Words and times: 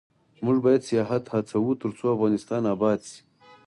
موږ 0.43 0.57
باید 0.65 0.81
سیاحت 0.89 1.23
هڅوو، 1.33 1.71
ترڅو 1.81 2.05
افغانستان 2.15 2.63
اباد 2.73 2.99
شي. 3.09 3.19